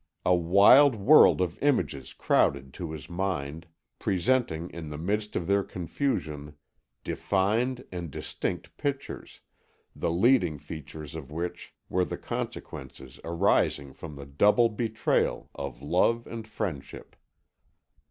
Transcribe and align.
A 0.25 0.33
wild 0.33 0.95
whirl 0.95 1.43
of 1.43 1.59
images 1.61 2.11
crowded 2.13 2.73
to 2.73 2.89
his 2.91 3.07
mind, 3.07 3.67
presenting 3.99 4.71
in 4.71 4.89
the 4.89 4.97
midst 4.97 5.35
of 5.35 5.45
their 5.45 5.61
confusion 5.61 6.55
defined 7.03 7.85
and 7.91 8.09
distinct 8.09 8.75
pictures, 8.77 9.41
the 9.95 10.09
leading 10.09 10.57
features 10.57 11.13
of 11.13 11.29
which 11.29 11.75
were 11.87 12.03
the 12.03 12.17
consequences 12.17 13.19
arising 13.23 13.93
from 13.93 14.15
the 14.15 14.25
double 14.25 14.69
betrayal 14.69 15.51
of 15.53 15.83
love 15.83 16.25
and 16.25 16.47
friendship. 16.47 17.15